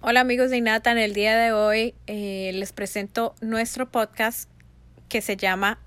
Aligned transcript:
Hola 0.00 0.20
amigos 0.20 0.50
de 0.50 0.58
Inata, 0.58 0.92
en 0.92 0.98
el 0.98 1.12
día 1.12 1.36
de 1.36 1.50
hoy 1.50 1.92
eh, 2.06 2.52
les 2.54 2.72
presento 2.72 3.34
nuestro 3.40 3.90
podcast 3.90 4.48
que 5.08 5.20
se 5.20 5.36
llama 5.36 5.80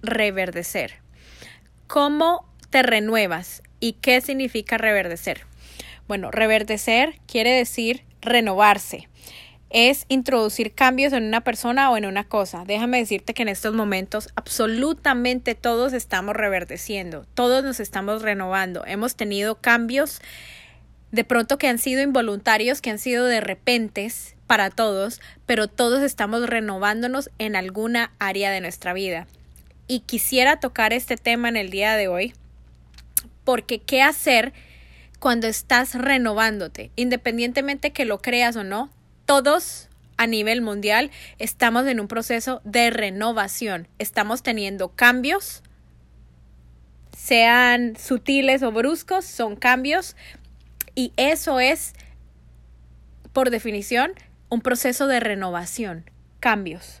Reverdecer. 0.00 1.00
¿Cómo 1.88 2.48
te 2.70 2.84
renuevas 2.84 3.64
y 3.80 3.94
qué 3.94 4.20
significa 4.20 4.78
reverdecer? 4.78 5.40
Bueno, 6.06 6.30
reverdecer 6.30 7.18
quiere 7.26 7.50
decir 7.50 8.04
renovarse. 8.20 9.08
Es 9.70 10.06
introducir 10.08 10.72
cambios 10.72 11.12
en 11.12 11.24
una 11.24 11.42
persona 11.42 11.90
o 11.90 11.96
en 11.96 12.06
una 12.06 12.28
cosa. 12.28 12.62
Déjame 12.64 12.98
decirte 12.98 13.34
que 13.34 13.42
en 13.42 13.48
estos 13.48 13.74
momentos 13.74 14.28
absolutamente 14.36 15.56
todos 15.56 15.94
estamos 15.94 16.36
reverdeciendo, 16.36 17.26
todos 17.34 17.64
nos 17.64 17.80
estamos 17.80 18.22
renovando. 18.22 18.84
Hemos 18.86 19.16
tenido 19.16 19.56
cambios 19.56 20.20
de 21.10 21.24
pronto 21.24 21.58
que 21.58 21.68
han 21.68 21.78
sido 21.78 22.02
involuntarios, 22.02 22.80
que 22.80 22.90
han 22.90 22.98
sido 22.98 23.26
de 23.26 23.40
repentes 23.40 24.36
para 24.46 24.70
todos, 24.70 25.20
pero 25.46 25.68
todos 25.68 26.02
estamos 26.02 26.48
renovándonos 26.48 27.30
en 27.38 27.56
alguna 27.56 28.12
área 28.18 28.50
de 28.50 28.60
nuestra 28.60 28.92
vida. 28.92 29.26
Y 29.86 30.00
quisiera 30.00 30.60
tocar 30.60 30.92
este 30.92 31.16
tema 31.16 31.48
en 31.48 31.56
el 31.56 31.70
día 31.70 31.96
de 31.96 32.08
hoy, 32.08 32.34
porque 33.44 33.78
¿qué 33.78 34.02
hacer 34.02 34.52
cuando 35.18 35.46
estás 35.46 35.94
renovándote? 35.94 36.90
Independientemente 36.96 37.92
que 37.92 38.04
lo 38.04 38.20
creas 38.20 38.56
o 38.56 38.64
no, 38.64 38.90
todos 39.24 39.88
a 40.18 40.26
nivel 40.26 40.60
mundial 40.60 41.10
estamos 41.38 41.86
en 41.86 42.00
un 42.00 42.08
proceso 42.08 42.60
de 42.64 42.90
renovación, 42.90 43.88
estamos 43.98 44.42
teniendo 44.42 44.88
cambios, 44.88 45.62
sean 47.16 47.96
sutiles 47.96 48.62
o 48.62 48.72
bruscos, 48.72 49.24
son 49.24 49.56
cambios, 49.56 50.16
y 50.98 51.12
eso 51.16 51.60
es, 51.60 51.92
por 53.32 53.50
definición, 53.50 54.10
un 54.48 54.62
proceso 54.62 55.06
de 55.06 55.20
renovación, 55.20 56.10
cambios. 56.40 57.00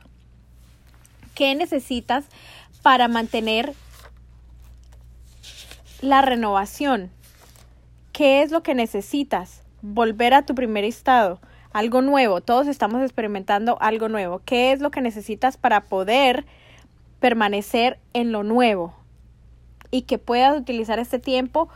¿Qué 1.34 1.52
necesitas 1.56 2.26
para 2.82 3.08
mantener 3.08 3.74
la 6.00 6.22
renovación? 6.22 7.10
¿Qué 8.12 8.42
es 8.42 8.52
lo 8.52 8.62
que 8.62 8.76
necesitas? 8.76 9.62
Volver 9.82 10.32
a 10.32 10.46
tu 10.46 10.54
primer 10.54 10.84
estado, 10.84 11.40
algo 11.72 12.00
nuevo. 12.00 12.40
Todos 12.40 12.68
estamos 12.68 13.02
experimentando 13.02 13.78
algo 13.80 14.08
nuevo. 14.08 14.42
¿Qué 14.44 14.70
es 14.70 14.78
lo 14.78 14.92
que 14.92 15.00
necesitas 15.00 15.56
para 15.56 15.86
poder 15.86 16.46
permanecer 17.18 17.98
en 18.12 18.30
lo 18.30 18.44
nuevo? 18.44 18.94
Y 19.90 20.02
que 20.02 20.18
puedas 20.18 20.56
utilizar 20.56 21.00
este 21.00 21.18
tiempo 21.18 21.68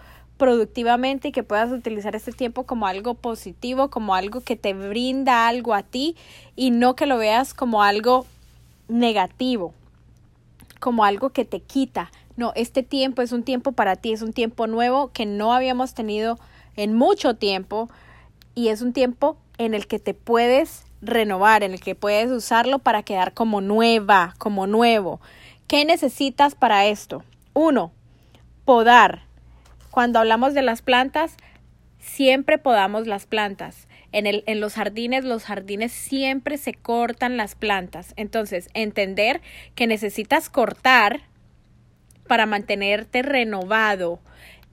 productivamente 0.42 1.28
y 1.28 1.32
que 1.32 1.44
puedas 1.44 1.70
utilizar 1.70 2.16
este 2.16 2.32
tiempo 2.32 2.64
como 2.64 2.88
algo 2.88 3.14
positivo, 3.14 3.90
como 3.90 4.16
algo 4.16 4.40
que 4.40 4.56
te 4.56 4.74
brinda 4.74 5.46
algo 5.46 5.72
a 5.72 5.84
ti 5.84 6.16
y 6.56 6.72
no 6.72 6.96
que 6.96 7.06
lo 7.06 7.16
veas 7.16 7.54
como 7.54 7.84
algo 7.84 8.26
negativo, 8.88 9.72
como 10.80 11.04
algo 11.04 11.30
que 11.30 11.44
te 11.44 11.60
quita. 11.60 12.10
No, 12.36 12.52
este 12.56 12.82
tiempo 12.82 13.22
es 13.22 13.30
un 13.30 13.44
tiempo 13.44 13.70
para 13.70 13.94
ti, 13.94 14.12
es 14.12 14.20
un 14.20 14.32
tiempo 14.32 14.66
nuevo 14.66 15.12
que 15.12 15.26
no 15.26 15.52
habíamos 15.52 15.94
tenido 15.94 16.40
en 16.74 16.92
mucho 16.96 17.34
tiempo 17.34 17.88
y 18.56 18.66
es 18.66 18.82
un 18.82 18.92
tiempo 18.92 19.36
en 19.58 19.74
el 19.74 19.86
que 19.86 20.00
te 20.00 20.12
puedes 20.12 20.82
renovar, 21.02 21.62
en 21.62 21.70
el 21.70 21.80
que 21.80 21.94
puedes 21.94 22.32
usarlo 22.32 22.80
para 22.80 23.04
quedar 23.04 23.32
como 23.32 23.60
nueva, 23.60 24.34
como 24.38 24.66
nuevo. 24.66 25.20
¿Qué 25.68 25.84
necesitas 25.84 26.56
para 26.56 26.86
esto? 26.86 27.22
Uno, 27.54 27.92
podar 28.64 29.30
cuando 29.92 30.18
hablamos 30.18 30.54
de 30.54 30.62
las 30.62 30.80
plantas, 30.80 31.36
siempre 31.98 32.56
podamos 32.56 33.06
las 33.06 33.26
plantas. 33.26 33.86
En, 34.10 34.26
el, 34.26 34.42
en 34.46 34.58
los 34.58 34.74
jardines, 34.74 35.24
los 35.24 35.44
jardines 35.44 35.92
siempre 35.92 36.56
se 36.56 36.72
cortan 36.72 37.36
las 37.36 37.54
plantas. 37.54 38.14
Entonces, 38.16 38.70
entender 38.72 39.42
que 39.74 39.86
necesitas 39.86 40.48
cortar 40.48 41.20
para 42.26 42.46
mantenerte 42.46 43.20
renovado 43.20 44.18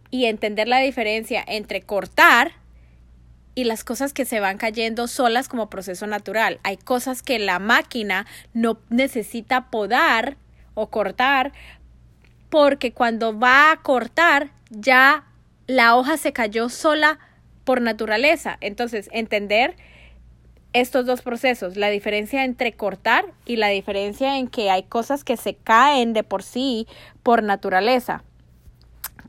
y 0.09 0.25
entender 0.25 0.69
la 0.69 0.79
diferencia 0.79 1.43
entre 1.45 1.81
cortar 1.81 2.53
y 3.55 3.65
las 3.65 3.83
cosas 3.83 4.13
que 4.13 4.23
se 4.23 4.39
van 4.39 4.57
cayendo 4.57 5.09
solas 5.09 5.49
como 5.49 5.69
proceso 5.69 6.07
natural. 6.07 6.61
Hay 6.63 6.77
cosas 6.77 7.23
que 7.23 7.39
la 7.39 7.59
máquina 7.59 8.25
no 8.53 8.79
necesita 8.89 9.69
podar 9.69 10.37
o 10.75 10.89
cortar 10.89 11.51
porque 12.49 12.91
cuando 12.91 13.37
va 13.37 13.71
a 13.71 13.77
cortar 13.77 14.51
ya 14.69 15.25
la 15.67 15.95
hoja 15.95 16.17
se 16.17 16.33
cayó 16.33 16.69
sola 16.69 17.19
por 17.63 17.81
naturaleza. 17.81 18.57
Entonces, 18.61 19.09
entender 19.11 19.75
estos 20.73 21.05
dos 21.05 21.21
procesos, 21.21 21.77
la 21.77 21.89
diferencia 21.89 22.43
entre 22.43 22.73
cortar 22.73 23.25
y 23.45 23.55
la 23.55 23.67
diferencia 23.67 24.37
en 24.37 24.47
que 24.47 24.69
hay 24.69 24.83
cosas 24.83 25.23
que 25.23 25.37
se 25.37 25.55
caen 25.55 26.13
de 26.13 26.23
por 26.23 26.43
sí 26.43 26.87
por 27.23 27.43
naturaleza. 27.43 28.23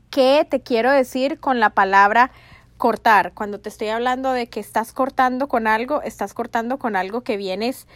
¿Qué 0.09 0.45
te 0.49 0.61
quiero 0.61 0.91
decir 0.91 1.39
con 1.39 1.59
la 1.59 1.71
palabra 1.71 2.31
cortar? 2.77 3.33
Cuando 3.33 3.59
te 3.59 3.69
estoy 3.69 3.89
hablando 3.89 4.33
de 4.33 4.47
que 4.47 4.59
estás 4.59 4.93
cortando 4.93 5.47
con 5.47 5.67
algo, 5.67 6.01
estás 6.01 6.33
cortando 6.33 6.77
con 6.77 6.95
algo 6.95 7.21
que 7.21 7.37
vienes 7.37 7.87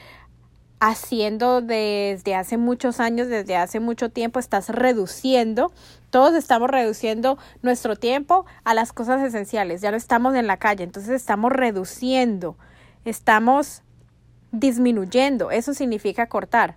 haciendo 0.80 1.62
desde 1.62 2.36
hace 2.36 2.58
muchos 2.58 3.00
años, 3.00 3.28
desde 3.28 3.56
hace 3.56 3.80
mucho 3.80 4.09
tiempo, 4.09 4.40
estás 4.40 4.69
reduciendo, 4.69 5.72
todos 6.09 6.34
estamos 6.36 6.69
reduciendo 6.69 7.38
nuestro 7.62 7.96
tiempo 7.96 8.46
a 8.63 8.74
las 8.74 8.94
cosas 8.94 9.22
esenciales, 9.24 9.81
ya 9.81 9.91
no 9.91 9.97
estamos 9.97 10.35
en 10.35 10.47
la 10.47 10.58
calle, 10.58 10.84
entonces 10.84 11.12
estamos 11.12 11.52
reduciendo, 11.52 12.58
estamos 13.06 13.81
disminuyendo, 14.52 15.52
eso 15.52 15.74
significa 15.74 16.28
cortar. 16.28 16.75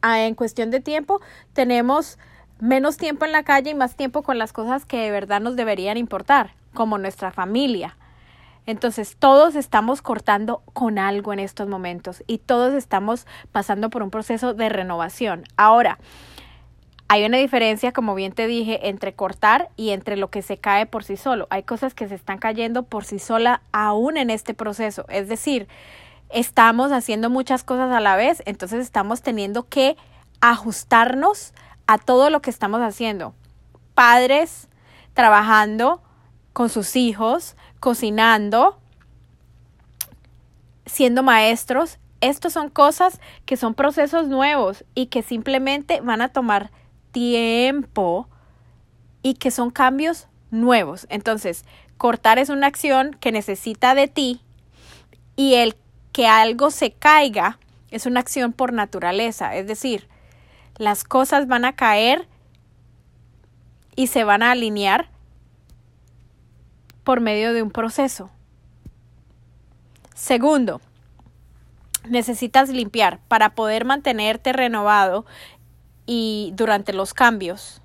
Ah, 0.00 0.22
en 0.22 0.34
cuestión 0.34 0.70
de 0.70 0.80
tiempo, 0.80 1.20
tenemos 1.52 2.18
menos 2.60 2.96
tiempo 2.96 3.24
en 3.24 3.32
la 3.32 3.42
calle 3.42 3.70
y 3.70 3.74
más 3.74 3.96
tiempo 3.96 4.22
con 4.22 4.38
las 4.38 4.52
cosas 4.52 4.84
que 4.84 4.98
de 4.98 5.10
verdad 5.10 5.40
nos 5.40 5.56
deberían 5.56 5.96
importar, 5.96 6.54
como 6.74 6.98
nuestra 6.98 7.32
familia, 7.32 7.96
entonces 8.68 9.16
todos 9.18 9.56
estamos 9.56 10.02
cortando 10.02 10.62
con 10.74 10.98
algo 10.98 11.32
en 11.32 11.38
estos 11.38 11.68
momentos 11.68 12.22
y 12.26 12.36
todos 12.36 12.74
estamos 12.74 13.26
pasando 13.50 13.88
por 13.88 14.02
un 14.02 14.10
proceso 14.10 14.52
de 14.52 14.68
renovación. 14.68 15.44
Ahora, 15.56 15.98
hay 17.08 17.24
una 17.24 17.38
diferencia, 17.38 17.92
como 17.92 18.14
bien 18.14 18.32
te 18.32 18.46
dije, 18.46 18.90
entre 18.90 19.14
cortar 19.14 19.70
y 19.76 19.90
entre 19.92 20.18
lo 20.18 20.28
que 20.28 20.42
se 20.42 20.58
cae 20.58 20.84
por 20.84 21.02
sí 21.02 21.16
solo. 21.16 21.46
Hay 21.48 21.62
cosas 21.62 21.94
que 21.94 22.08
se 22.08 22.14
están 22.14 22.36
cayendo 22.36 22.82
por 22.82 23.06
sí 23.06 23.18
sola 23.18 23.62
aún 23.72 24.18
en 24.18 24.28
este 24.28 24.52
proceso. 24.52 25.06
Es 25.08 25.28
decir, 25.28 25.66
estamos 26.28 26.92
haciendo 26.92 27.30
muchas 27.30 27.64
cosas 27.64 27.90
a 27.90 28.00
la 28.00 28.16
vez, 28.16 28.42
entonces 28.44 28.80
estamos 28.80 29.22
teniendo 29.22 29.66
que 29.66 29.96
ajustarnos 30.42 31.54
a 31.86 31.96
todo 31.96 32.28
lo 32.28 32.42
que 32.42 32.50
estamos 32.50 32.82
haciendo. 32.82 33.32
Padres 33.94 34.68
trabajando 35.14 36.02
con 36.52 36.68
sus 36.68 36.96
hijos, 36.96 37.56
cocinando, 37.80 38.78
siendo 40.86 41.22
maestros. 41.22 41.98
Estos 42.20 42.52
son 42.52 42.68
cosas 42.70 43.20
que 43.46 43.56
son 43.56 43.74
procesos 43.74 44.28
nuevos 44.28 44.84
y 44.94 45.06
que 45.06 45.22
simplemente 45.22 46.00
van 46.00 46.20
a 46.20 46.28
tomar 46.28 46.70
tiempo 47.12 48.28
y 49.22 49.34
que 49.34 49.50
son 49.50 49.70
cambios 49.70 50.26
nuevos. 50.50 51.06
Entonces, 51.10 51.64
cortar 51.96 52.38
es 52.38 52.48
una 52.48 52.66
acción 52.66 53.16
que 53.20 53.32
necesita 53.32 53.94
de 53.94 54.08
ti 54.08 54.40
y 55.36 55.54
el 55.54 55.76
que 56.12 56.26
algo 56.26 56.70
se 56.70 56.92
caiga 56.92 57.58
es 57.90 58.06
una 58.06 58.20
acción 58.20 58.52
por 58.52 58.72
naturaleza. 58.72 59.54
Es 59.54 59.66
decir, 59.66 60.08
las 60.76 61.04
cosas 61.04 61.46
van 61.46 61.64
a 61.64 61.74
caer 61.74 62.26
y 63.94 64.08
se 64.08 64.24
van 64.24 64.42
a 64.42 64.52
alinear 64.52 65.10
por 67.08 67.22
medio 67.22 67.54
de 67.54 67.62
un 67.62 67.70
proceso. 67.70 68.28
Segundo, 70.14 70.82
necesitas 72.06 72.68
limpiar 72.68 73.18
para 73.28 73.54
poder 73.54 73.86
mantenerte 73.86 74.52
renovado 74.52 75.24
y 76.04 76.52
durante 76.54 76.92
los 76.92 77.14
cambios. 77.14 77.80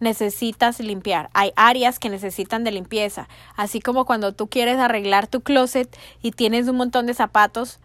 Necesitas 0.00 0.80
limpiar. 0.80 1.30
Hay 1.32 1.54
áreas 1.56 1.98
que 1.98 2.10
necesitan 2.10 2.62
de 2.62 2.72
limpieza, 2.72 3.26
así 3.56 3.80
como 3.80 4.04
cuando 4.04 4.34
tú 4.34 4.48
quieres 4.48 4.76
arreglar 4.76 5.28
tu 5.28 5.40
closet 5.40 5.88
y 6.20 6.32
tienes 6.32 6.68
un 6.68 6.76
montón 6.76 7.06
de 7.06 7.14
zapatos 7.14 7.80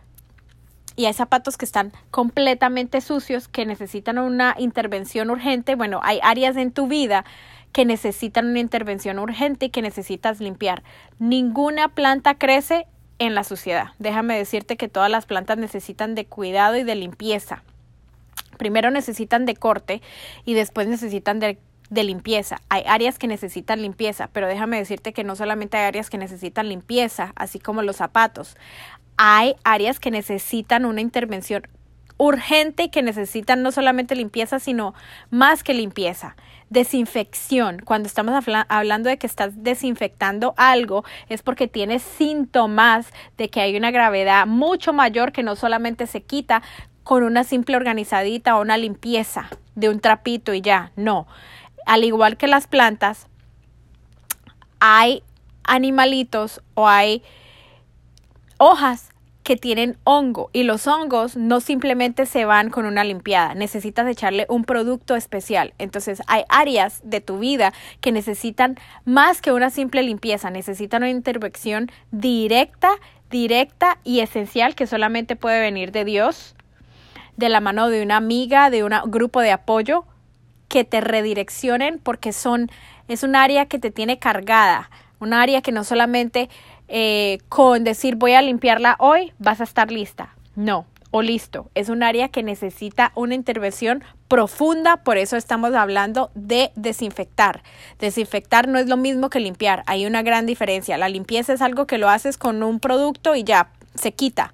y 0.98 1.06
hay 1.06 1.14
zapatos 1.14 1.58
que 1.58 1.64
están 1.66 1.94
completamente 2.10 3.02
sucios 3.02 3.48
que 3.48 3.66
necesitan 3.68 4.18
una 4.18 4.56
intervención 4.58 5.30
urgente. 5.30 5.76
Bueno, 5.76 6.02
hay 6.04 6.20
áreas 6.24 6.58
en 6.58 6.72
tu 6.72 6.88
vida 6.88 7.24
que 7.72 7.86
necesitan 7.86 8.48
una 8.48 8.60
intervención 8.60 9.20
urgente 9.20 9.68
y 9.68 9.70
que 9.70 9.82
necesitas 9.82 10.40
limpiar. 10.40 10.84
Ninguna 11.20 11.90
planta 11.90 12.36
crece 12.36 12.88
en 13.20 13.36
la 13.36 13.44
suciedad. 13.44 13.88
Déjame 14.00 14.38
decirte 14.38 14.78
que 14.78 14.88
todas 14.88 15.10
las 15.10 15.26
plantas 15.26 15.58
necesitan 15.58 16.16
de 16.16 16.26
cuidado 16.26 16.78
y 16.78 16.84
de 16.84 16.96
limpieza. 16.96 17.64
Primero 18.58 18.90
necesitan 18.90 19.46
de 19.46 19.56
corte 19.56 20.02
y 20.46 20.54
después 20.54 20.88
necesitan 20.88 21.40
de 21.40 21.60
de 21.90 22.04
limpieza. 22.04 22.62
Hay 22.70 22.84
áreas 22.86 23.18
que 23.18 23.28
necesitan 23.28 23.82
limpieza, 23.82 24.30
pero 24.32 24.48
déjame 24.48 24.78
decirte 24.78 25.14
que 25.14 25.24
no 25.24 25.36
solamente 25.36 25.78
hay 25.78 25.86
áreas 25.86 26.10
que 26.10 26.18
necesitan 26.18 26.70
limpieza, 26.70 27.34
así 27.36 27.60
como 27.60 27.82
los 27.82 27.98
zapatos. 27.98 28.58
Hay 29.18 29.56
áreas 29.64 30.00
que 30.00 30.12
necesitan 30.12 30.86
una 30.86 31.02
intervención 31.02 31.68
urgente 32.18 32.84
y 32.84 32.90
que 32.90 33.04
necesitan 33.04 33.62
no 33.62 33.72
solamente 33.72 34.16
limpieza, 34.16 34.60
sino 34.60 34.94
más 35.30 35.64
que 35.64 35.74
limpieza. 35.74 36.36
Desinfección. 36.70 37.80
Cuando 37.80 38.08
estamos 38.08 38.34
hablando 38.68 39.10
de 39.10 39.18
que 39.18 39.28
estás 39.28 39.64
desinfectando 39.64 40.54
algo, 40.58 41.04
es 41.30 41.42
porque 41.42 41.68
tienes 41.68 42.02
síntomas 42.02 43.08
de 43.38 43.50
que 43.50 43.62
hay 43.62 43.78
una 43.78 43.92
gravedad 43.92 44.46
mucho 44.48 44.94
mayor 44.94 45.32
que 45.32 45.44
no 45.44 45.56
solamente 45.56 46.08
se 46.08 46.24
quita 46.24 46.62
con 47.04 47.24
una 47.24 47.44
simple 47.44 47.78
organizadita 47.78 48.58
o 48.58 48.62
una 48.62 48.78
limpieza 48.78 49.50
de 49.76 49.90
un 49.90 50.00
trapito 50.00 50.54
y 50.54 50.62
ya. 50.62 50.92
No 50.96 51.28
al 51.88 52.04
igual 52.04 52.36
que 52.36 52.48
las 52.48 52.68
plantas, 52.68 53.28
hay 54.80 55.24
animalitos 55.64 56.62
o 56.76 56.88
hay 56.88 57.24
hojas 58.58 59.10
que 59.48 59.56
tienen 59.56 59.96
hongo 60.04 60.50
y 60.52 60.64
los 60.64 60.88
hongos 60.88 61.38
no 61.38 61.62
simplemente 61.62 62.26
se 62.26 62.44
van 62.44 62.70
con 62.70 62.86
una 62.86 63.06
limpiada, 63.06 63.56
necesitas 63.56 64.06
echarle 64.06 64.46
un 64.50 64.66
producto 64.66 65.16
especial. 65.16 65.74
Entonces 65.78 66.22
hay 66.28 66.44
áreas 66.50 67.00
de 67.06 67.22
tu 67.22 67.40
vida 67.40 67.72
que 68.02 68.12
necesitan 68.12 68.76
más 69.06 69.42
que 69.42 69.54
una 69.54 69.70
simple 69.70 70.04
limpieza, 70.04 70.50
necesitan 70.50 71.04
una 71.04 71.12
intervención 71.12 71.90
directa, 72.12 72.90
directa 73.32 74.00
y 74.04 74.20
esencial 74.20 74.76
que 74.76 74.86
solamente 74.86 75.38
puede 75.38 75.62
venir 75.62 75.94
de 75.94 76.04
Dios, 76.04 76.54
de 77.38 77.48
la 77.48 77.62
mano 77.62 77.88
de 77.88 78.04
una 78.04 78.18
amiga, 78.18 78.70
de 78.70 78.84
un 78.84 78.92
grupo 79.06 79.40
de 79.40 79.54
apoyo 79.54 80.04
que 80.68 80.84
te 80.84 81.00
redireccionen 81.00 82.00
porque 82.00 82.34
son, 82.34 82.70
es 83.08 83.24
un 83.24 83.38
área 83.38 83.66
que 83.68 83.80
te 83.80 83.92
tiene 83.92 84.20
cargada, 84.20 84.90
un 85.22 85.32
área 85.32 85.62
que 85.62 85.72
no 85.72 85.86
solamente 85.86 86.50
eh, 86.88 87.40
con 87.50 87.84
decir 87.84 88.16
voy 88.16 88.34
a 88.34 88.42
limpiarla 88.42 88.96
hoy 89.00 89.34
vas 89.40 89.62
a 89.62 89.64
estar 89.64 89.92
lista, 89.92 90.36
no, 90.56 90.86
o 91.12 91.22
listo, 91.22 91.70
es 91.76 91.90
un 91.90 92.04
área 92.04 92.30
que 92.30 92.44
necesita 92.44 93.12
una 93.16 93.36
intervención 93.36 94.04
profunda, 94.28 94.98
por 94.98 95.18
eso 95.18 95.38
estamos 95.38 95.74
hablando 95.74 96.32
de 96.36 96.72
desinfectar. 96.76 97.64
Desinfectar 98.00 98.68
no 98.68 98.78
es 98.78 98.88
lo 98.88 98.98
mismo 98.98 99.30
que 99.30 99.40
limpiar, 99.40 99.84
hay 99.88 100.06
una 100.06 100.22
gran 100.22 100.46
diferencia. 100.46 100.98
La 100.98 101.08
limpieza 101.08 101.54
es 101.54 101.62
algo 101.62 101.88
que 101.88 101.98
lo 101.98 102.10
haces 102.10 102.38
con 102.38 102.62
un 102.62 102.80
producto 102.80 103.36
y 103.36 103.44
ya 103.44 103.70
se 103.96 104.12
quita 104.12 104.54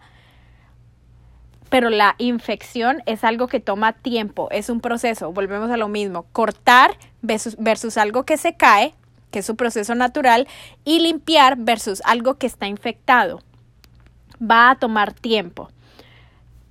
pero 1.74 1.90
la 1.90 2.14
infección 2.20 3.02
es 3.08 3.24
algo 3.24 3.48
que 3.48 3.60
toma 3.60 3.94
tiempo, 3.94 4.48
es 4.52 4.70
un 4.70 4.80
proceso, 4.80 5.32
volvemos 5.34 5.72
a 5.72 5.78
lo 5.78 5.88
mismo, 5.88 6.28
cortar 6.32 6.92
versus, 7.24 7.98
algo 7.98 8.26
que 8.26 8.38
se 8.38 8.56
cae, 8.56 8.94
que 9.34 9.40
es 9.40 9.46
su 9.46 9.58
proceso 9.58 9.96
natural, 9.96 10.48
y 10.86 11.00
limpiar 11.00 11.58
versus 11.58 12.02
algo 12.06 12.36
que 12.36 12.46
está 12.46 12.68
infectado. 12.68 13.42
Va 14.40 14.70
a 14.70 14.76
tomar 14.76 15.12
tiempo. 15.12 15.70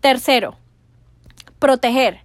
Tercero, 0.00 0.56
proteger. 1.58 2.20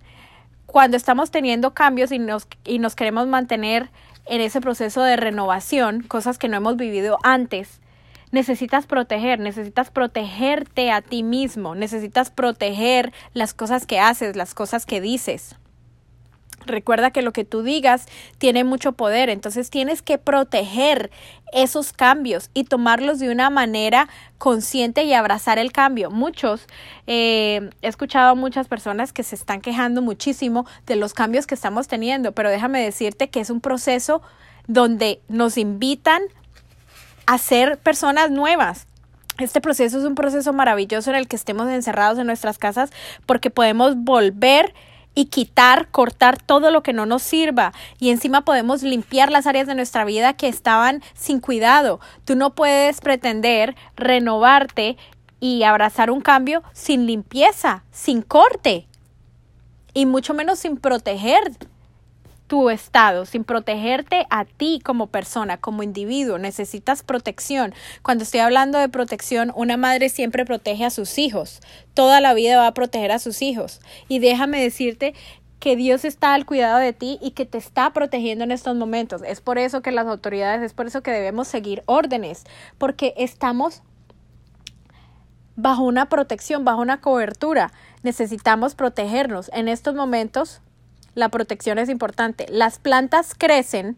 Cuando 0.68 0.96
estamos 0.96 1.32
teniendo 1.32 1.74
cambios 1.74 2.12
y 2.12 2.20
nos, 2.20 2.48
y 2.64 2.78
nos 2.78 2.96
queremos 2.96 3.28
mantener 3.28 3.90
en 4.26 4.42
ese 4.42 4.62
proceso 4.62 5.02
de 5.02 5.16
renovación, 5.16 6.04
cosas 6.04 6.38
que 6.38 6.50
no 6.50 6.58
hemos 6.58 6.78
vivido 6.78 7.18
antes, 7.24 7.82
necesitas 8.32 8.86
proteger, 8.86 9.40
necesitas 9.40 9.90
protegerte 9.90 10.92
a 10.92 11.02
ti 11.02 11.24
mismo, 11.24 11.74
necesitas 11.74 12.30
proteger 12.30 13.12
las 13.34 13.56
cosas 13.56 13.88
que 13.88 14.00
haces, 14.00 14.36
las 14.36 14.54
cosas 14.54 14.86
que 14.86 15.02
dices. 15.02 15.56
Recuerda 16.68 17.12
que 17.12 17.22
lo 17.22 17.34
que 17.34 17.46
tú 17.46 17.64
digas 17.64 18.06
tiene 18.38 18.64
mucho 18.64 18.92
poder, 18.92 19.30
entonces 19.30 19.70
tienes 19.70 20.02
que 20.02 20.18
proteger 20.18 21.10
esos 21.54 21.94
cambios 21.94 22.50
y 22.54 22.66
tomarlos 22.66 23.20
de 23.20 23.32
una 23.32 23.50
manera 23.50 24.10
consciente 24.38 25.04
y 25.04 25.14
abrazar 25.14 25.60
el 25.60 25.72
cambio. 25.72 26.12
Muchos, 26.12 26.68
eh, 27.08 27.70
he 27.82 27.88
escuchado 27.88 28.32
a 28.32 28.36
muchas 28.36 28.68
personas 28.68 29.14
que 29.14 29.24
se 29.24 29.36
están 29.36 29.62
quejando 29.62 30.02
muchísimo 30.02 30.66
de 30.86 30.96
los 30.96 31.14
cambios 31.14 31.48
que 31.48 31.56
estamos 31.56 31.88
teniendo, 31.88 32.34
pero 32.34 32.50
déjame 32.50 32.82
decirte 32.82 33.30
que 33.30 33.40
es 33.40 33.50
un 33.50 33.62
proceso 33.62 34.22
donde 34.68 35.22
nos 35.30 35.58
invitan 35.58 36.22
a 37.26 37.38
ser 37.38 37.78
personas 37.78 38.32
nuevas. 38.32 38.88
Este 39.38 39.62
proceso 39.62 40.00
es 40.00 40.04
un 40.04 40.16
proceso 40.16 40.52
maravilloso 40.52 41.12
en 41.12 41.16
el 41.16 41.28
que 41.28 41.36
estemos 41.36 41.70
encerrados 41.70 42.18
en 42.18 42.26
nuestras 42.26 42.58
casas 42.58 42.92
porque 43.26 43.52
podemos 43.52 43.96
volver 43.96 44.74
y 45.18 45.26
quitar, 45.26 45.90
cortar 45.90 46.40
todo 46.40 46.70
lo 46.70 46.84
que 46.84 46.94
no 46.94 47.08
nos 47.08 47.24
sirva 47.24 47.74
y 47.98 48.12
encima 48.12 48.46
podemos 48.46 48.84
limpiar 48.84 49.32
las 49.32 49.48
áreas 49.48 49.66
de 49.66 49.74
nuestra 49.74 50.06
vida 50.06 50.34
que 50.34 50.48
estaban 50.48 51.02
sin 51.16 51.40
cuidado. 51.40 52.00
Tú 52.24 52.36
no 52.36 52.54
puedes 52.54 53.02
pretender 53.02 53.76
renovarte 53.96 54.96
y 55.40 55.64
abrazar 55.64 56.12
un 56.12 56.22
cambio 56.22 56.62
sin 56.72 57.08
limpieza, 57.08 57.84
sin 57.90 58.22
corte 58.22 58.88
y 59.96 60.06
mucho 60.06 60.36
menos 60.36 60.60
sin 60.60 60.78
proteger 60.78 61.42
tu 62.48 62.70
estado, 62.70 63.26
sin 63.26 63.44
protegerte 63.44 64.26
a 64.30 64.46
ti 64.46 64.80
como 64.84 65.08
persona, 65.08 65.58
como 65.58 65.84
individuo. 65.84 66.38
Necesitas 66.38 67.04
protección. 67.04 67.74
Cuando 68.02 68.24
estoy 68.24 68.40
hablando 68.40 68.80
de 68.80 68.90
protección, 68.90 69.52
una 69.56 69.78
madre 69.78 70.10
siempre 70.10 70.46
protege 70.46 70.86
a 70.86 70.90
sus 70.90 71.18
hijos. 71.18 71.60
Toda 71.94 72.22
la 72.22 72.34
vida 72.34 72.58
va 72.58 72.68
a 72.68 72.74
proteger 72.74 73.12
a 73.12 73.20
sus 73.20 73.42
hijos. 73.42 73.82
Y 74.08 74.20
déjame 74.20 74.62
decirte 74.62 75.14
que 75.60 75.76
Dios 75.76 76.06
está 76.06 76.34
al 76.34 76.46
cuidado 76.46 76.78
de 76.78 76.94
ti 76.94 77.18
y 77.22 77.32
que 77.32 77.46
te 77.46 77.58
está 77.58 77.92
protegiendo 77.92 78.44
en 78.44 78.52
estos 78.52 78.76
momentos. 78.76 79.22
Es 79.26 79.42
por 79.42 79.58
eso 79.58 79.82
que 79.82 79.92
las 79.92 80.08
autoridades, 80.08 80.62
es 80.62 80.74
por 80.74 80.88
eso 80.88 81.02
que 81.02 81.12
debemos 81.12 81.48
seguir 81.48 81.84
órdenes, 81.86 82.44
porque 82.78 83.14
estamos 83.18 83.82
bajo 85.56 85.84
una 85.84 86.08
protección, 86.08 86.64
bajo 86.64 86.82
una 86.82 87.02
cobertura. 87.02 87.72
Necesitamos 88.04 88.76
protegernos. 88.76 89.50
En 89.54 89.68
estos 89.68 89.96
momentos 89.96 90.62
la 91.18 91.30
protección 91.30 91.80
es 91.80 91.90
importante. 91.90 92.46
Las 92.48 92.78
plantas 92.78 93.34
crecen 93.36 93.98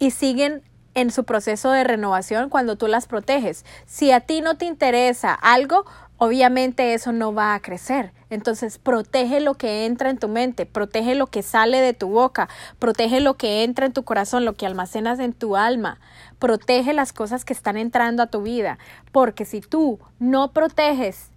y 0.00 0.10
siguen 0.10 0.62
en 0.94 1.12
su 1.12 1.22
proceso 1.22 1.70
de 1.70 1.84
renovación 1.84 2.48
cuando 2.50 2.74
tú 2.76 2.88
las 2.88 3.06
proteges. 3.06 3.64
Si 3.86 4.10
a 4.10 4.18
ti 4.18 4.40
no 4.40 4.56
te 4.56 4.64
interesa 4.64 5.32
algo, 5.32 5.86
obviamente 6.18 6.92
eso 6.94 7.12
no 7.12 7.32
va 7.32 7.54
a 7.54 7.62
crecer. 7.62 8.12
Entonces, 8.30 8.78
protege 8.78 9.40
lo 9.40 9.54
que 9.54 9.86
entra 9.86 10.10
en 10.10 10.18
tu 10.18 10.26
mente, 10.26 10.66
protege 10.66 11.14
lo 11.14 11.28
que 11.28 11.42
sale 11.42 11.80
de 11.80 11.94
tu 11.94 12.08
boca, 12.08 12.48
protege 12.80 13.20
lo 13.20 13.34
que 13.34 13.62
entra 13.62 13.86
en 13.86 13.92
tu 13.92 14.02
corazón, 14.02 14.44
lo 14.44 14.54
que 14.54 14.66
almacenas 14.66 15.20
en 15.20 15.32
tu 15.32 15.54
alma, 15.56 16.00
protege 16.40 16.94
las 16.94 17.12
cosas 17.12 17.44
que 17.44 17.52
están 17.52 17.76
entrando 17.76 18.24
a 18.24 18.26
tu 18.26 18.42
vida, 18.42 18.78
porque 19.12 19.44
si 19.44 19.60
tú 19.60 20.00
no 20.18 20.50
proteges 20.52 21.31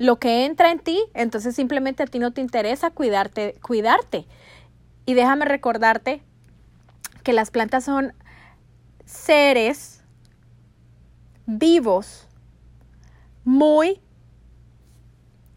lo 0.00 0.18
que 0.18 0.46
entra 0.46 0.70
en 0.70 0.78
ti, 0.78 1.04
entonces 1.12 1.54
simplemente 1.54 2.02
a 2.02 2.06
ti 2.06 2.18
no 2.18 2.32
te 2.32 2.40
interesa 2.40 2.90
cuidarte, 2.90 3.56
cuidarte. 3.60 4.26
Y 5.04 5.12
déjame 5.12 5.44
recordarte 5.44 6.22
que 7.22 7.34
las 7.34 7.50
plantas 7.50 7.84
son 7.84 8.14
seres 9.04 10.02
vivos, 11.44 12.26
muy 13.44 14.00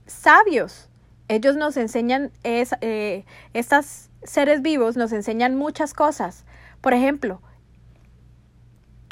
sabios. 0.07 0.89
Ellos 1.29 1.55
nos 1.55 1.77
enseñan, 1.77 2.33
es, 2.43 2.75
eh, 2.81 3.23
estos 3.53 4.09
seres 4.23 4.62
vivos 4.62 4.97
nos 4.97 5.13
enseñan 5.13 5.55
muchas 5.55 5.93
cosas. 5.93 6.43
Por 6.81 6.93
ejemplo, 6.93 7.41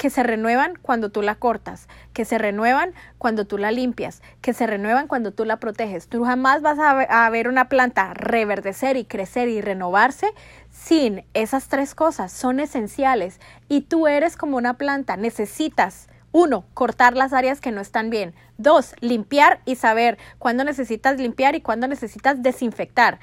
que 0.02 0.10
se 0.10 0.24
renuevan 0.24 0.76
cuando 0.82 1.10
tú 1.10 1.22
la 1.22 1.36
cortas, 1.36 1.86
que 2.12 2.24
se 2.24 2.36
renuevan 2.36 2.92
cuando 3.18 3.44
tú 3.44 3.56
la 3.56 3.70
limpias, 3.70 4.20
que 4.40 4.52
se 4.52 4.66
renuevan 4.66 5.06
cuando 5.06 5.30
tú 5.30 5.44
la 5.44 5.58
proteges. 5.60 6.08
Tú 6.08 6.24
jamás 6.24 6.60
vas 6.60 6.76
a, 6.80 7.30
ver 7.30 7.46
una 7.46 7.68
planta 7.68 8.12
reverdecer 8.12 8.96
y 8.96 9.04
crecer 9.04 9.46
y 9.46 9.60
renovarse 9.60 10.26
sin 10.72 11.24
esas 11.34 11.68
tres 11.68 11.94
cosas. 11.94 12.32
Son 12.32 12.58
esenciales 12.58 13.38
y 13.68 13.82
tú 13.82 14.08
eres 14.08 14.36
como 14.36 14.56
una 14.56 14.74
planta. 14.74 15.16
Necesitas 15.16 16.08
uno, 16.32 16.64
cortar 16.74 17.16
las 17.16 17.32
áreas 17.32 17.60
que 17.60 17.70
no 17.70 17.80
están 17.80 18.10
bien. 18.10 18.34
Dos, 18.58 18.96
limpiar 18.98 19.60
y 19.66 19.76
saber 19.76 20.18
cuándo 20.40 20.64
necesitas 20.64 21.16
limpiar 21.20 21.54
y 21.54 21.60
cuándo 21.60 21.86
necesitas 21.86 22.42
desinfectar. 22.42 23.20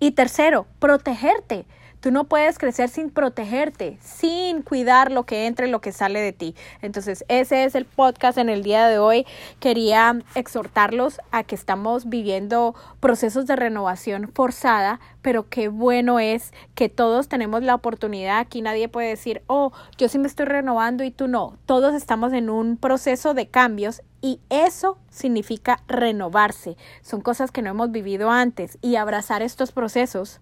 Y 0.00 0.10
tercero, 0.10 0.66
protegerte. 0.80 1.64
Tú 2.02 2.10
no 2.10 2.24
puedes 2.24 2.58
crecer 2.58 2.88
sin 2.88 3.10
protegerte, 3.10 3.96
sin 4.02 4.62
cuidar 4.62 5.12
lo 5.12 5.22
que 5.22 5.46
entra 5.46 5.68
y 5.68 5.70
lo 5.70 5.80
que 5.80 5.92
sale 5.92 6.20
de 6.20 6.32
ti. 6.32 6.56
Entonces, 6.80 7.24
ese 7.28 7.62
es 7.62 7.76
el 7.76 7.84
podcast 7.84 8.38
en 8.38 8.48
el 8.48 8.64
día 8.64 8.88
de 8.88 8.98
hoy. 8.98 9.24
Quería 9.60 10.18
exhortarlos 10.34 11.20
a 11.30 11.44
que 11.44 11.54
estamos 11.54 12.08
viviendo 12.08 12.74
procesos 12.98 13.46
de 13.46 13.54
renovación 13.54 14.32
forzada, 14.34 14.98
pero 15.22 15.48
qué 15.48 15.68
bueno 15.68 16.18
es 16.18 16.52
que 16.74 16.88
todos 16.88 17.28
tenemos 17.28 17.62
la 17.62 17.76
oportunidad. 17.76 18.40
Aquí 18.40 18.62
nadie 18.62 18.88
puede 18.88 19.10
decir, 19.10 19.42
oh, 19.46 19.70
yo 19.96 20.08
sí 20.08 20.18
me 20.18 20.26
estoy 20.26 20.46
renovando 20.46 21.04
y 21.04 21.12
tú 21.12 21.28
no. 21.28 21.56
Todos 21.66 21.94
estamos 21.94 22.32
en 22.32 22.50
un 22.50 22.78
proceso 22.78 23.32
de 23.32 23.46
cambios 23.46 24.02
y 24.20 24.40
eso 24.50 24.98
significa 25.08 25.84
renovarse. 25.86 26.76
Son 27.02 27.20
cosas 27.20 27.52
que 27.52 27.62
no 27.62 27.70
hemos 27.70 27.92
vivido 27.92 28.28
antes 28.32 28.76
y 28.82 28.96
abrazar 28.96 29.40
estos 29.40 29.70
procesos 29.70 30.40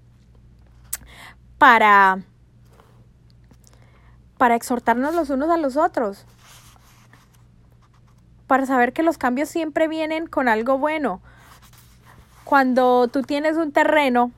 para 1.60 2.20
para 4.38 4.54
exhortarnos 4.54 5.14
los 5.14 5.28
unos 5.28 5.50
a 5.50 5.58
los 5.58 5.76
otros, 5.76 6.24
para 8.46 8.64
saber 8.64 8.94
que 8.94 9.02
los 9.02 9.18
cambios 9.18 9.50
siempre 9.50 9.86
vienen 9.86 10.26
con 10.26 10.48
algo 10.48 10.78
bueno. 10.78 11.20
Cuando 12.44 13.08
tú 13.08 13.20
tienes 13.20 13.58
un 13.58 13.72
terreno, 13.72 14.32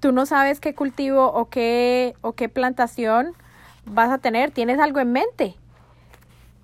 tú 0.00 0.10
no 0.10 0.26
sabes 0.26 0.58
qué 0.58 0.74
cultivo 0.74 1.26
o 1.26 1.48
qué, 1.48 2.16
o 2.20 2.32
qué 2.32 2.48
plantación 2.48 3.34
vas 3.86 4.10
a 4.10 4.18
tener, 4.18 4.50
tienes 4.50 4.80
algo 4.80 4.98
en 4.98 5.12
mente. 5.12 5.59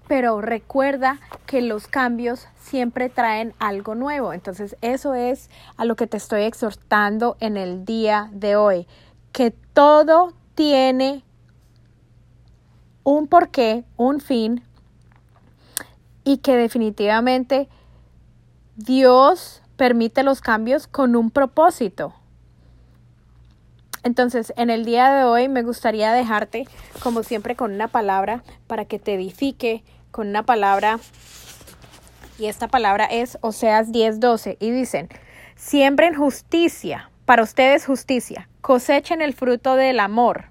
Pero 0.09 0.41
recuerda 0.41 1.19
que 1.47 1.61
los 1.63 1.89
cambios 1.89 2.47
siempre 2.59 3.09
traen 3.09 3.55
algo 3.59 3.95
nuevo. 3.95 4.33
Entonces 4.33 4.77
eso 4.81 5.15
es 5.15 5.51
a 5.77 5.85
lo 5.85 5.97
que 5.97 6.07
te 6.07 6.17
estoy 6.17 6.43
exhortando 6.43 7.37
en 7.41 7.57
el 7.57 7.85
día 7.85 8.31
de 8.33 8.57
hoy. 8.57 8.87
Que 9.33 9.51
todo 9.51 10.33
tiene 10.55 11.25
un 13.05 13.29
porqué, 13.29 13.85
un 13.97 14.21
fin, 14.21 14.63
y 16.27 16.39
que 16.39 16.57
definitivamente 16.57 17.69
Dios 18.75 19.63
permite 19.77 20.25
los 20.25 20.41
cambios 20.41 20.89
con 20.89 21.15
un 21.15 21.31
propósito. 21.31 22.15
Entonces, 24.03 24.53
en 24.57 24.71
el 24.71 24.85
día 24.85 25.09
de 25.11 25.23
hoy 25.23 25.49
me 25.49 25.63
gustaría 25.63 26.13
dejarte, 26.13 26.67
como 27.01 27.23
siempre, 27.23 27.55
con 27.55 27.73
una 27.73 27.87
palabra 27.87 28.43
para 28.67 28.87
que 28.87 28.99
te 28.99 29.15
edifique, 29.15 29.85
con 30.17 30.29
una 30.29 30.45
palabra, 30.45 30.99
y 32.39 32.47
esta 32.47 32.69
palabra 32.69 33.05
es 33.05 33.37
Oseas 33.43 33.93
10:12, 33.93 34.57
y 34.59 34.71
dicen, 34.71 35.11
siembren 35.57 36.15
justicia, 36.15 37.11
para 37.27 37.43
ustedes 37.43 37.85
justicia, 37.85 38.49
cosechen 38.63 39.21
el 39.21 39.35
fruto 39.35 39.77
del 39.77 40.01
amor 40.01 40.47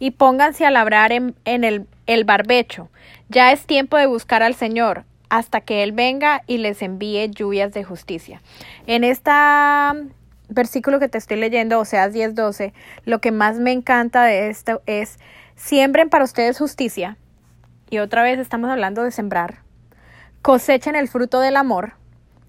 y 0.00 0.10
pónganse 0.10 0.66
a 0.66 0.72
labrar 0.72 1.12
en, 1.12 1.36
el, 1.44 1.86
el 2.06 2.24
barbecho. 2.24 2.90
Ya 3.28 3.52
es 3.52 3.64
tiempo 3.64 3.96
de 3.96 4.06
buscar 4.06 4.42
al 4.42 4.56
Señor 4.56 5.04
hasta 5.28 5.60
que 5.60 5.84
Él 5.84 5.92
venga 5.92 6.42
y 6.48 6.58
les 6.58 6.82
envíe 6.82 7.30
lluvias 7.30 7.72
de 7.72 7.84
justicia. 7.84 8.42
En 8.88 9.04
este 9.04 9.30
versículo 10.48 10.98
que 10.98 11.08
te 11.08 11.18
estoy 11.18 11.36
leyendo, 11.36 11.78
Oseas 11.78 12.12
10:12, 12.12 12.72
lo 13.04 13.20
que 13.20 13.30
más 13.30 13.60
me 13.60 13.70
encanta 13.70 14.24
de 14.24 14.48
esto 14.48 14.82
es, 14.86 15.20
siembren 15.54 16.10
para 16.10 16.24
ustedes 16.24 16.58
justicia, 16.58 17.16
y 17.90 17.98
otra 17.98 18.22
vez 18.22 18.38
estamos 18.38 18.70
hablando 18.70 19.02
de 19.02 19.10
sembrar, 19.10 19.62
cosechen 20.42 20.96
el 20.96 21.08
fruto 21.08 21.40
del 21.40 21.56
amor 21.56 21.94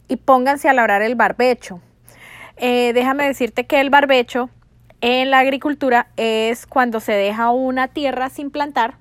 y 0.07 0.17
pónganse 0.17 0.69
a 0.69 0.73
labrar 0.73 1.01
el 1.01 1.15
barbecho. 1.15 1.81
Eh, 2.57 2.91
déjame 2.93 3.25
decirte 3.25 3.65
que 3.65 3.79
el 3.79 3.89
barbecho 3.89 4.49
en 5.01 5.29
la 5.29 5.39
agricultura 5.39 6.07
es 6.17 6.65
cuando 6.65 6.99
se 6.99 7.13
deja 7.13 7.51
una 7.51 7.87
tierra 7.87 8.29
sin 8.29 8.49
plantar 8.49 8.97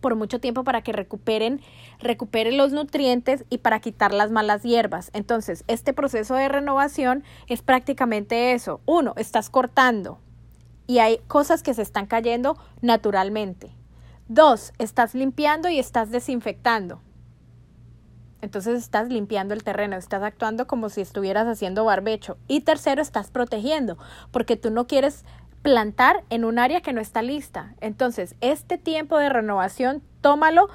por 0.00 0.14
mucho 0.16 0.40
tiempo 0.40 0.64
para 0.64 0.82
que 0.82 0.92
recuperen, 0.92 1.60
recuperen 2.00 2.56
los 2.56 2.72
nutrientes 2.72 3.44
y 3.50 3.58
para 3.58 3.80
quitar 3.80 4.12
las 4.12 4.30
malas 4.30 4.62
hierbas. 4.62 5.10
Entonces, 5.14 5.64
este 5.68 5.92
proceso 5.92 6.34
de 6.34 6.48
renovación 6.48 7.24
es 7.48 7.62
prácticamente 7.62 8.52
eso. 8.52 8.80
Uno, 8.86 9.14
estás 9.16 9.50
cortando 9.50 10.18
y 10.86 10.98
hay 10.98 11.18
cosas 11.26 11.62
que 11.62 11.74
se 11.74 11.82
están 11.82 12.06
cayendo 12.06 12.56
naturalmente. 12.82 13.70
Dos, 14.28 14.72
estás 14.78 15.14
limpiando 15.14 15.68
y 15.68 15.78
estás 15.78 16.10
desinfectando. 16.10 17.00
Entonces 18.42 18.78
estás 18.78 19.08
limpiando 19.08 19.54
el 19.54 19.64
terreno, 19.64 19.96
estás 19.96 20.22
actuando 20.22 20.66
como 20.66 20.88
si 20.88 21.00
estuvieras 21.00 21.46
haciendo 21.46 21.84
barbecho. 21.84 22.36
Y 22.48 22.60
tercero, 22.60 23.02
estás 23.02 23.30
protegiendo, 23.30 23.98
porque 24.30 24.56
tú 24.56 24.70
no 24.70 24.86
quieres 24.86 25.24
plantar 25.62 26.24
en 26.30 26.44
un 26.44 26.58
área 26.58 26.80
que 26.80 26.92
no 26.92 27.00
está 27.00 27.22
lista. 27.22 27.74
Entonces, 27.80 28.36
este 28.40 28.78
tiempo 28.78 29.18
de 29.18 29.28
renovación, 29.28 30.02
tómalo 30.20 30.68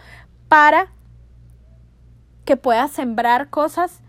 para 0.47 0.91
que 2.45 2.57
puedas 2.57 2.91
sembrar 2.91 3.49
cosas 3.49 4.01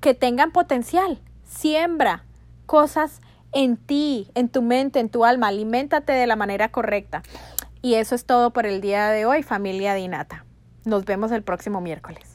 que 0.00 0.14
tengan 0.14 0.52
potencial. 0.52 1.20
Siembra 1.44 2.24
cosas 2.66 3.20
en 3.52 3.76
ti, 3.76 4.28
en 4.34 4.48
tu 4.48 4.62
mente, 4.62 5.00
en 5.00 5.08
tu 5.08 5.24
alma. 5.24 5.48
Aliméntate 5.48 6.12
de 6.12 6.26
la 6.26 6.36
manera 6.36 6.70
correcta. 6.70 7.22
Y 7.82 7.94
eso 7.94 8.14
es 8.14 8.24
todo 8.24 8.52
por 8.52 8.66
el 8.66 8.80
día 8.80 9.08
de 9.08 9.26
hoy, 9.26 9.42
familia 9.42 9.94
Dinata. 9.94 10.44
Nos 10.84 11.04
vemos 11.04 11.32
el 11.32 11.42
próximo 11.42 11.80
miércoles. 11.80 12.31